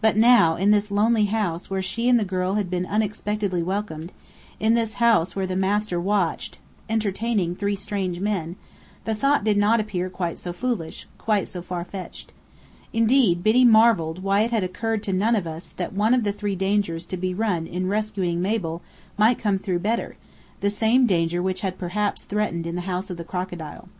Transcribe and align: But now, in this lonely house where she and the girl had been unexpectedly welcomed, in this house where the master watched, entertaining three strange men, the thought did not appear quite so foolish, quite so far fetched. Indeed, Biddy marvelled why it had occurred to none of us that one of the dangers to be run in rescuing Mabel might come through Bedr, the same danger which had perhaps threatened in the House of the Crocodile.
But 0.00 0.16
now, 0.16 0.56
in 0.56 0.70
this 0.70 0.90
lonely 0.90 1.26
house 1.26 1.68
where 1.68 1.82
she 1.82 2.08
and 2.08 2.18
the 2.18 2.24
girl 2.24 2.54
had 2.54 2.70
been 2.70 2.86
unexpectedly 2.86 3.62
welcomed, 3.62 4.12
in 4.58 4.72
this 4.72 4.94
house 4.94 5.36
where 5.36 5.46
the 5.46 5.56
master 5.56 6.00
watched, 6.00 6.58
entertaining 6.88 7.54
three 7.54 7.76
strange 7.76 8.18
men, 8.18 8.56
the 9.04 9.14
thought 9.14 9.44
did 9.44 9.58
not 9.58 9.78
appear 9.78 10.08
quite 10.08 10.38
so 10.38 10.54
foolish, 10.54 11.06
quite 11.18 11.48
so 11.48 11.60
far 11.60 11.84
fetched. 11.84 12.32
Indeed, 12.94 13.42
Biddy 13.42 13.66
marvelled 13.66 14.22
why 14.22 14.40
it 14.40 14.52
had 14.52 14.64
occurred 14.64 15.02
to 15.02 15.12
none 15.12 15.36
of 15.36 15.46
us 15.46 15.68
that 15.76 15.92
one 15.92 16.14
of 16.14 16.24
the 16.24 16.32
dangers 16.56 17.04
to 17.04 17.18
be 17.18 17.34
run 17.34 17.66
in 17.66 17.88
rescuing 17.88 18.40
Mabel 18.40 18.80
might 19.18 19.36
come 19.38 19.58
through 19.58 19.80
Bedr, 19.80 20.12
the 20.62 20.70
same 20.70 21.06
danger 21.06 21.42
which 21.42 21.60
had 21.60 21.76
perhaps 21.76 22.24
threatened 22.24 22.66
in 22.66 22.74
the 22.74 22.88
House 22.88 23.10
of 23.10 23.18
the 23.18 23.22
Crocodile. 23.24 23.90